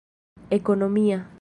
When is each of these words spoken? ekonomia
ekonomia 0.55 1.21